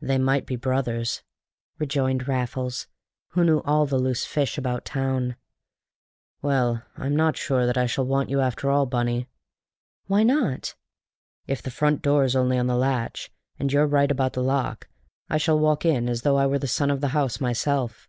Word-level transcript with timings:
"They 0.00 0.16
might 0.16 0.46
be 0.46 0.56
brothers," 0.56 1.22
rejoined 1.78 2.26
Raffles, 2.26 2.86
who 3.32 3.44
knew 3.44 3.58
all 3.66 3.84
the 3.84 3.98
loose 3.98 4.24
fish 4.24 4.56
about 4.56 4.86
town. 4.86 5.36
"Well, 6.40 6.84
I'm 6.96 7.14
not 7.14 7.36
sure 7.36 7.66
that 7.66 7.76
I 7.76 7.84
shall 7.84 8.06
want 8.06 8.30
you 8.30 8.40
after 8.40 8.70
all, 8.70 8.86
Bunny." 8.86 9.28
"Why 10.06 10.22
not?" 10.22 10.74
"If 11.46 11.60
the 11.62 11.70
front 11.70 12.00
door's 12.00 12.34
only 12.34 12.56
on 12.58 12.66
the 12.66 12.76
latch, 12.78 13.30
and 13.58 13.70
you're 13.70 13.86
right 13.86 14.10
about 14.10 14.32
the 14.32 14.42
lock, 14.42 14.88
I 15.28 15.36
shall 15.36 15.58
walk 15.58 15.84
in 15.84 16.08
as 16.08 16.22
though 16.22 16.38
I 16.38 16.46
were 16.46 16.58
the 16.58 16.66
son 16.66 16.90
of 16.90 17.02
the 17.02 17.08
house 17.08 17.38
myself." 17.38 18.08